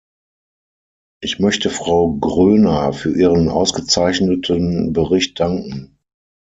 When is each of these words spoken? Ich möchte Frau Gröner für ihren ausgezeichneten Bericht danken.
Ich 1.21 1.37
möchte 1.37 1.69
Frau 1.69 2.15
Gröner 2.19 2.91
für 2.91 3.15
ihren 3.15 3.49
ausgezeichneten 3.49 4.93
Bericht 4.93 5.39
danken. 5.39 5.99